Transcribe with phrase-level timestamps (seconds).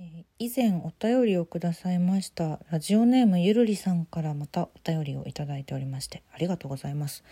[0.00, 7.24] え以前お便りをくださいましたラジオネームゆるりさんからまたお便りをいただいておりましてありがとうございます。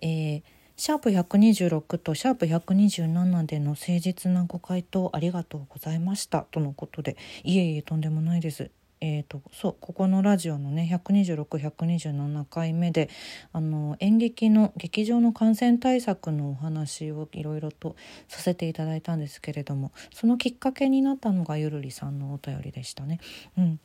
[0.00, 0.42] えー
[0.80, 8.70] シャープ126とシャープ127での誠実なご回答ありがとうございましたとのことでいえいえとんでもないです。
[9.00, 13.08] えー、とそうここのラジオのね126127回目で
[13.52, 17.96] あの演劇の劇場の感染対策のお話をいろいろと
[18.28, 23.20] させていただいたんですけれどもそのきっかけになったのがゆるりさんのお便りでしたね。
[23.56, 23.80] うん。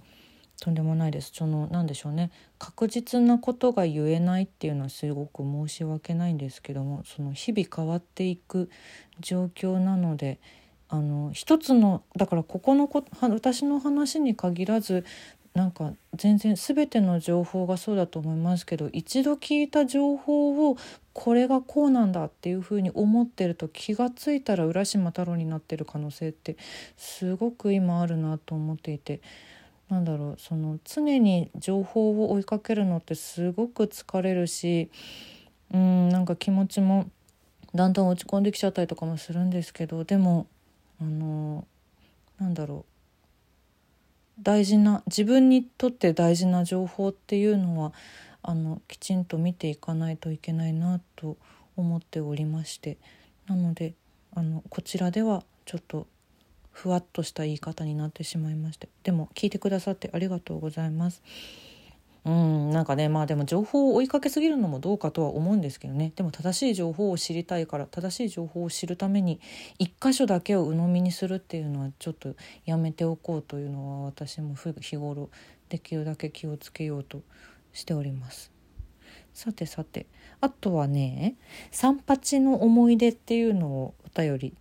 [0.61, 1.31] とんでもないです。
[1.33, 2.31] その何でしょうね。
[2.57, 8.69] 確実なことが言えないっていうのはすごく申し訳ないんですけどもその日々変わっていく
[9.19, 10.39] 状況なので
[10.93, 15.03] あの一つのだからここのこは私の話に限らず
[15.55, 20.77] なんか全然全ての情報がそうだと思いますけど一度聞いた情報を
[21.13, 26.57] これがこうなんだっていうふうに思ってると気が付いたら浦島太郎になってる可能性って
[26.95, 29.19] すごく今あるなと思っていて。
[29.89, 34.89] なんだろうその常に情報を追いかけるのってすごく疲れるし
[35.71, 37.11] うんなんか気持ちも
[37.75, 40.47] だんだん落ち込んできちゃったりとかもするんですけどでも
[41.01, 41.67] あの
[42.39, 44.41] なんだろう。
[44.41, 47.93] 大事な自分にとって大事な情報っていうのは
[48.41, 51.37] あのきちんと見ていかないといけないなと
[51.75, 52.97] 思っておりまして。
[53.47, 53.93] なので
[54.33, 56.07] あのこちらではちょっと
[56.71, 58.89] ふわっとした言い方になってしまいまして。
[59.03, 61.21] でも聞いてくださってありがとうございます。
[62.25, 69.41] うんなんかねまあでも情報を追いかけすぎるのもどうかとは思うんですけどねでも正しい情報を知りたいから正しい情報を知るために
[69.77, 75.29] 一箇所だけを鵜呑みにするっていうのはちょっとやめておこうというのは私も日頃
[75.67, 77.21] できるだけ気をつけようと
[77.73, 78.51] しております。
[79.33, 80.05] さてさて
[80.41, 81.35] あとはね
[81.71, 84.53] 三八の思い出っていうのをお便り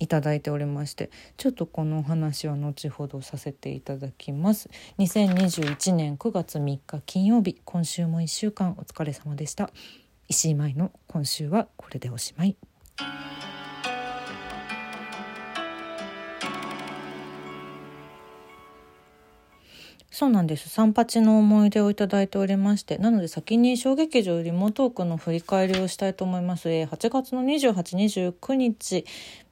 [0.00, 4.70] いただいておりましてちょっとこのお話は後ほどさせていただきます。
[4.98, 9.70] 2021年9月3日金曜日今週も1週間お疲れ様でした。
[10.28, 12.56] 石井舞の今週はこれでおしまい。
[20.18, 20.68] そうなんです。
[20.68, 22.98] 三八の思い出をいただいておりまして。
[22.98, 29.04] なので先に小劇場リモートークの振り返りをしたいと思います、え8月の2829日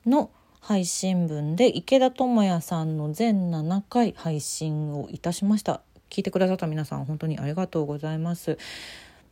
[0.06, 0.28] の
[0.60, 5.82] 配信分で池田智也さんの全7回配信をいたしました。
[6.10, 8.59] 聞いてくださった皆さん本当にありがとうございます。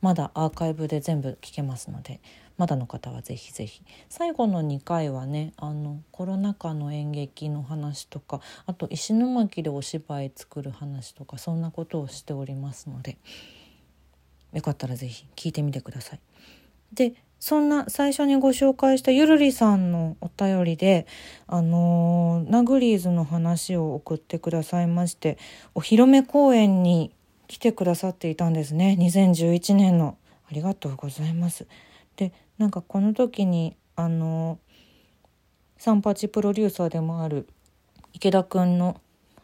[0.05, 2.21] まだアーカイブで全部聞けますので
[2.59, 13.17] まだの方はぜひぜひ最後の2回はねあのコロナ禍の演劇の話とかあと石巻でお芝居作る話とかそんなことをしておりますので
[14.53, 16.21] よかったらぜひ聞いてみてください。
[16.93, 21.07] でそんな最初にご紹介したゆるりさんのお便りで
[21.47, 25.39] あのーナグリーズの話を送ってくださいまして
[25.75, 27.14] お披露目公演に
[27.47, 28.97] 来てくださっていたんですね。
[28.99, 30.17] 2011年の。
[30.51, 31.67] ありがとうございます。
[32.17, 34.59] でなんかこの時にあの
[35.79, 37.49] 三八プロデューサーでもある
[38.13, 39.01] 池田くんの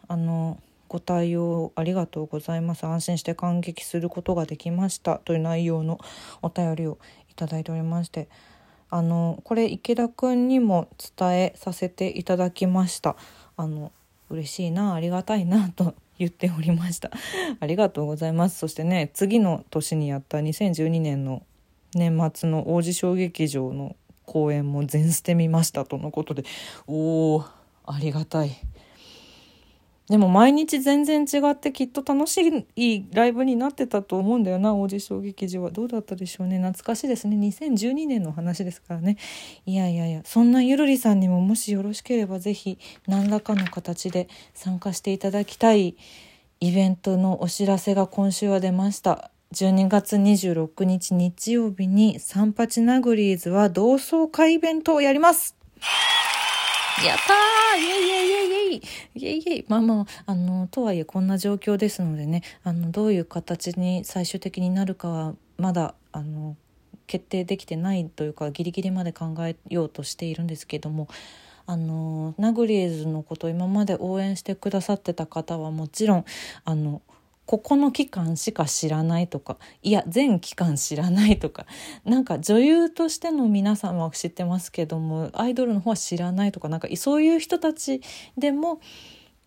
[0.09, 0.59] あの
[0.89, 2.85] ご対応ありがとうございます。
[2.85, 5.19] 安心して感激することができました。
[5.19, 5.99] という内容の
[6.43, 6.99] お便りを
[7.31, 8.29] いただいておりまして。
[8.93, 13.17] あのこれ池田くんにも伝えさせていただきました。
[13.57, 13.93] あの
[14.31, 15.95] 嬉しいなありがたいなと。
[16.21, 17.11] 言っておりました。
[17.59, 18.59] ありがとうございます。
[18.59, 21.43] そしてね次の年にやった2012年の
[21.95, 26.45] 年末の王子小劇場の公演も全捨てみましたとのことで。
[26.87, 27.45] おお
[27.87, 28.51] ありがたい。
[30.11, 34.75] でも毎日全然違ってきっと楽しいライブになってたと思うんだよな。
[34.75, 36.59] 王子小劇場はどうだったでしょうね。
[36.59, 37.37] 懐かしいですね。
[37.37, 39.19] 2012年の話ですからね。
[39.67, 40.23] いやいやいや。
[40.25, 45.97] そんなゆるりさんにももしよろしければぜひ何らかの形で参加していただきたい
[46.59, 49.31] イベントのお知らせが今週は出ました。
[49.55, 55.55] 12月26日日曜日に三八ナグリーズは同窓会イベントをやります。
[57.05, 57.81] やったー。
[57.81, 58.83] イエイイエイイエイイエイ。
[59.15, 59.65] イエイイエイ。
[59.69, 66.57] まあまあ、あの、とはいえこんな状況ですのでね、あの、どういう形に最終的になるかは、まだ、あの、
[67.07, 71.09] 決定できてないというか、ギリギリまで考えようとしているんですけども、
[71.67, 76.25] あの、ナグリーズのこと今まで応援してくださってた方はもちろん、
[76.65, 77.03] あの、
[77.51, 81.67] ここの期間しか知らないとかいや全期間知らないとか
[82.05, 88.03] なんか女優としての皆さんは知ってますけどもアイドルの方は知らないとかなんかそういう人たち
[88.39, 88.81] でも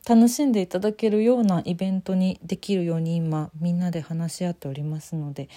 [0.06, 5.48] 楽しんでいただけるようなイベントにできるように今みんなで話し合っておりますので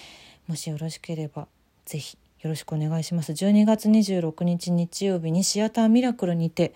[0.47, 1.49] もしよろしければ
[1.83, 3.33] ぜひよろしくお願いします。
[3.33, 6.73] 12月26日日曜日にシアターミラクルにて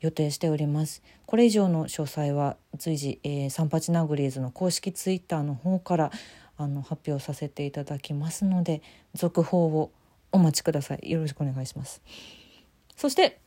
[0.00, 1.02] 予定しております。
[1.26, 6.10] これ以上の詳細は随時、えー、サンパチナグリーズの公式ツイッターの方から
[6.56, 8.82] あの発表させていただきますので
[9.14, 9.90] 続報を
[10.32, 11.10] お待ちください。
[11.10, 12.02] よろしくお願いします。
[12.96, 13.40] そして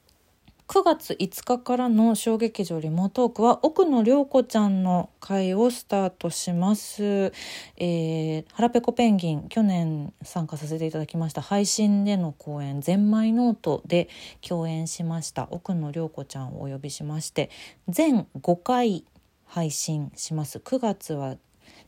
[0.74, 7.32] 9月5日からの小劇場リモートークは奥野涼子ちゃんの会をスタートします。
[7.78, 14.10] えー、腹ペコペンギン去年参加させていただきました配信での公演ゼンマイノートで
[14.42, 17.52] 共演しました奥野涼子ちゃんをお呼びしまして
[17.88, 19.06] 全5回
[19.46, 20.58] 配信します。
[20.58, 21.36] 9月は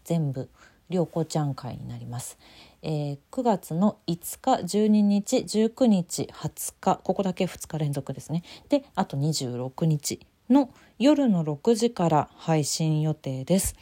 [0.03, 0.47] 全部
[0.91, 2.37] 涼子ちゃん会になります。
[2.87, 8.43] えー、9月の5日12日19日20日ここだけ2日連続ですね。
[8.69, 10.19] であと26日
[10.51, 13.75] の夜の6時から配信予定です。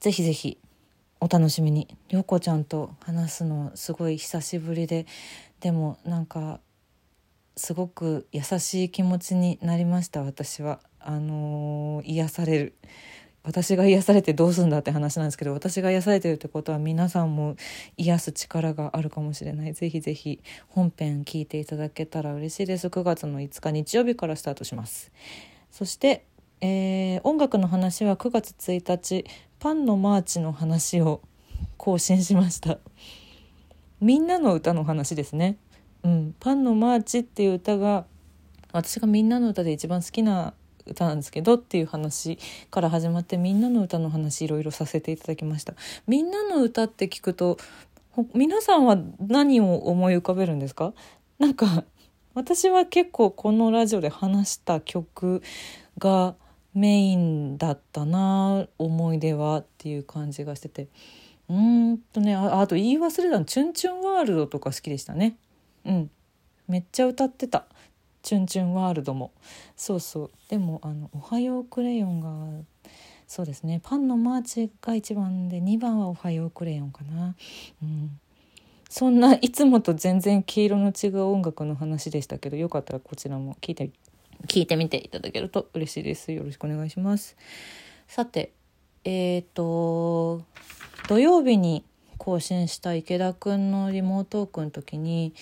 [0.00, 0.58] ぜひぜひ
[1.20, 1.96] お楽しみに。
[2.08, 5.06] 涼子ちゃんと話すのすごい久しぶりで
[5.60, 6.58] でもなんか
[7.56, 10.80] すごく優しい気持ちになりました私は。
[10.98, 12.74] あのー、癒される。
[13.44, 17.56] 私が癒されてどうするんだって話なんですけど私が癒されてるってことは皆さんも
[17.96, 19.72] 癒す力があるかもしれない。
[19.74, 25.10] ぜひぜひ本編聞いていただけたら嬉しいです9月の5日日曜日からスタートします。
[25.70, 26.24] そして、
[26.60, 29.24] えー、音楽の話は9月1日
[29.58, 31.20] パンのマーチの話を
[31.76, 32.78] 更新しました。
[34.00, 35.56] みんなの歌の話ですね。
[36.04, 36.34] うん。
[36.38, 38.04] パンのマーチっていう歌が
[38.72, 40.54] 私がみんなの歌で一番好きな
[40.86, 42.38] 歌なんですけどっていう話
[42.70, 45.74] から始まってみんなの歌の話いろいろさせていただきました。
[46.06, 47.58] みんなの歌って聞くと
[48.34, 50.92] 皆さんは何を思い浮かべるんですか？
[51.38, 51.84] なんか
[52.34, 55.42] 私は結構このラジオで話した曲
[55.98, 56.34] が
[56.74, 60.88] メインだったな思い出はっていう感じがしてて。
[61.48, 65.36] うんとねああと言い忘れたの「チュンチュンワールド」とか好きでしたね。
[65.84, 66.10] うん。
[66.68, 67.66] めっちゃ歌ってた。
[68.22, 69.32] チュンチュンワールドも。
[69.76, 70.30] そうそう。
[70.48, 72.64] でもあの「おはようクレヨン」が
[73.26, 73.80] そうですね。
[73.82, 77.34] パンのマーチが1番で2番は「おはようクレヨン」かな。
[77.82, 78.20] うん。
[78.88, 83.90] そんないつもと全然毛色の違う音楽の話でしたけどよかったらこちらも聞いて
[84.46, 86.30] 聞いてみていただけると嬉しいです。
[86.30, 87.36] よろしくお願いします。
[88.06, 88.52] さて
[89.04, 90.42] えっ、ー、と
[91.08, 91.84] 土曜日に
[92.22, 95.34] 更新した池田くんのリモートークの時に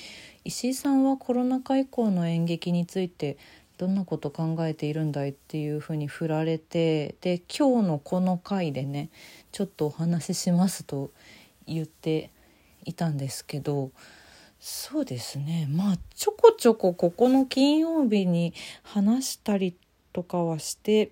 [0.44, 3.36] 石井さんはコロナ禍以降の演劇について
[3.76, 9.10] どんなこと考えているんだいっていうふうに振られてで今日のこの回でね
[9.52, 11.10] ちょっとお話ししますと
[11.66, 12.30] 言って
[12.86, 13.90] いたんですけど
[14.58, 15.68] そうですね。
[15.70, 18.54] まあちょこちょこここの金曜日に
[18.84, 19.76] 話したり
[20.14, 21.10] とかはして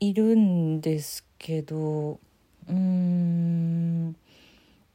[0.00, 2.18] いるんですけど
[2.68, 4.16] うーん。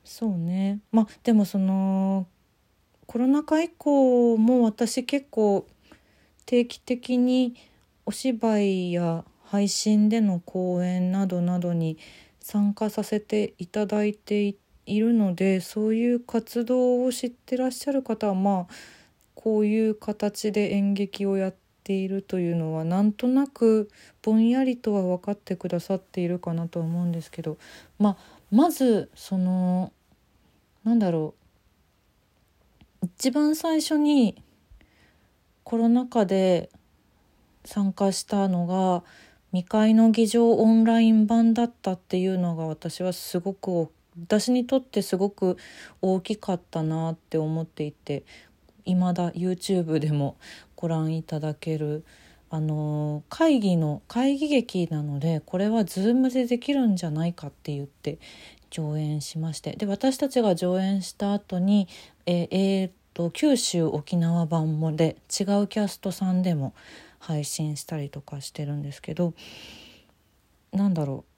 [0.10, 0.80] そうね。
[0.92, 2.26] まあでもその
[3.06, 5.68] コロナ禍以降も私結構
[6.48, 7.56] 定期的に
[8.08, 12.00] お芝居や配信での公演などなどに
[12.40, 14.56] 参加させていただいて
[14.88, 18.74] いるのでそういう活動を知ってらっしゃる方はまあ
[19.36, 23.92] こういう形で演劇をやっているというのはなんとなく
[24.24, 27.60] ぼんやりとは分かってくださっているかなと思うんですけど、
[28.00, 29.94] まあ、まずその
[30.90, 31.36] なんだろ
[33.04, 33.06] う。
[33.06, 34.42] 一番最初に
[35.64, 36.72] コロナ禍で
[37.64, 39.04] 参加したのが
[39.52, 45.58] 未開の議場オンライン版だったっていうのが私はすごく私にとってすごく
[46.02, 48.24] 大きかったなって思っていて
[48.86, 50.38] 未だ YouTube でも
[50.76, 52.04] ご覧いただける
[52.50, 58.18] あの会議の会議劇なのでこれは Zoom でできるんじゃないかって言って
[58.70, 61.88] 上演しましてで私たちが上演した後に
[62.26, 66.74] えー、えー、と九州沖縄版もで違うキャストさんでも
[67.20, 69.34] 配信したりとかしてるんですけど
[70.72, 71.30] なんだろう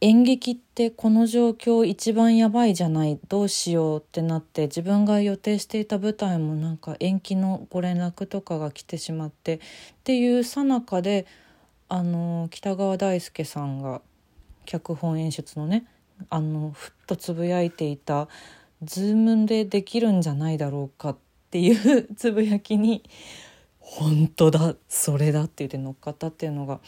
[0.00, 9.60] 演劇ってこの状況一番やばいじゃないどうしようってなって自分が予定していた舞台もなんか延期のご連絡とかが来てしまってっ
[10.04, 11.26] ていうさなかで
[11.88, 14.02] あの北川大輔さんが
[14.66, 15.86] 脚本演出のね
[16.30, 18.28] あのふっとつぶやいていた
[18.82, 21.16] 「ズームでできるんじゃないだろうか」っ
[21.50, 23.02] ていう つぶやきに
[23.78, 26.80] 「本当だそれだ」って言って乗っかったっていうのが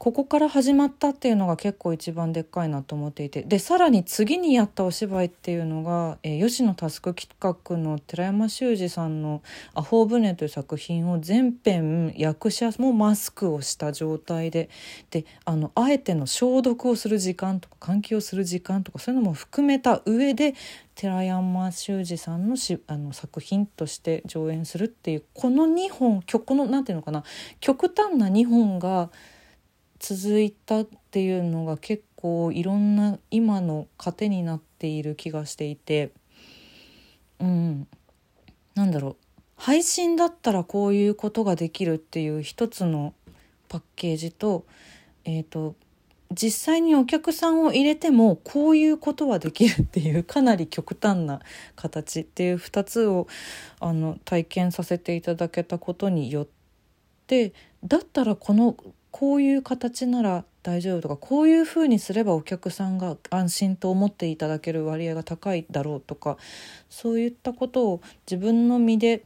[0.00, 9.42] ここから始まったっていうのが結構一番でっかいなと思っていてでさらに次にやったお芝居っていうのが、えー、吉野佑企画の寺山修司さんの
[9.74, 14.70] 「アホ船」という作品を全編役者もマスクをした状態で
[15.10, 20.54] であのあえての消毒をする時間とか換気をする時間とかそういうのも含めた上で
[20.94, 27.22] 寺山修司さんのしあの作品として上演するっていうこの2本このなんていうのかな
[27.60, 29.10] 極端な2本が。
[30.00, 36.10] 続いたっていうのが結構いろんな今の糧になっている気がしていて
[37.40, 37.88] うん。
[38.74, 39.16] なんだろう。
[39.56, 43.12] 配信だったらこういうことができるっていう一つの
[43.68, 44.64] パッケージと,、
[45.24, 45.74] えーと、
[46.32, 51.40] 実際にお客さんを入れてもこういうことはできるっていうかなり極端な
[51.76, 53.26] 形っていう2つを
[53.80, 56.48] あの体験させていただけたことによっ
[57.26, 57.52] て
[57.84, 58.76] だったらこの
[59.10, 66.36] こういう形なら大丈夫とかこういうふうにすればお客さんが安心と思っていただける割合が高いだろうとか
[66.88, 69.24] そういったことを自分の身で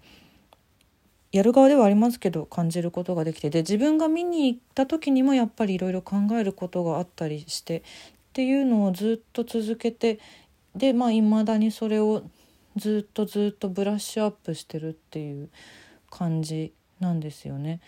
[1.33, 7.83] やる側ではありますけど感じることができてで自分が見に行った時にもやっぱりいろいろ考えることがあったりしてっ
[8.33, 10.21] ていうのをずっと続けて
[10.77, 12.23] でまあいまだにそれを
[12.77, 15.49] ずっとずっとブラッシュアップしてるっていう
[16.11, 17.81] 感じなんですよね。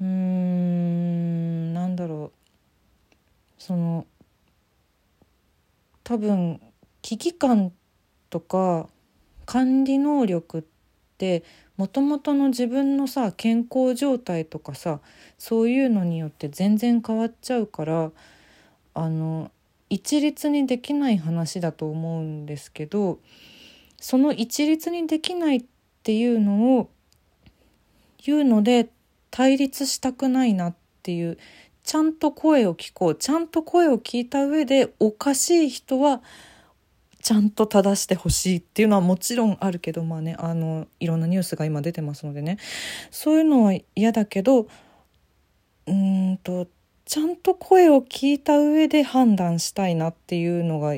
[0.00, 2.38] うーんなんだろう。
[3.58, 4.06] その
[6.04, 6.60] 多分
[7.02, 7.72] 危機感
[8.30, 8.88] とか
[9.44, 10.64] 管理能力っ
[11.18, 11.44] て
[11.76, 15.00] もともとの自分のさ健康状態とかさ
[15.36, 18.10] そういうのによって全然変わっちゃうから
[18.94, 19.50] あの
[19.90, 23.18] 一律にできない話だと思うんですけど
[24.00, 25.64] その一律にできないっ
[26.02, 26.90] ていうのを
[28.24, 28.88] 言うので
[29.30, 31.38] 対立したくないなっていう
[31.82, 36.20] ちゃんと声を聞こうちゃんと声を聞いた上でおかしい人は
[37.22, 42.58] ちゃんと正してほしいっていうのはもちろんあるけどまあねあのいろんなニュースが今出てますのでね。
[43.10, 44.68] そういうのは嫌だけど
[45.86, 46.68] うんと
[47.04, 50.94] ちゃんと声を聞いた上で判断したいなっていうのが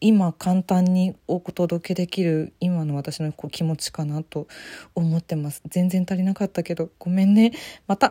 [0.00, 4.48] 今簡単にお届けできる今の私のこう気持ちかなと
[4.94, 5.62] 思ってます。
[5.68, 6.90] 全然足りなかったけど。
[6.98, 7.52] ごめんね。
[7.86, 8.08] また